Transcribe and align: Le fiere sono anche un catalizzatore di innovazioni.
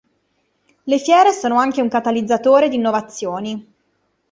Le 0.85 0.97
fiere 0.97 1.31
sono 1.31 1.59
anche 1.59 1.79
un 1.79 1.87
catalizzatore 1.87 2.69
di 2.69 2.75
innovazioni. 2.77 3.73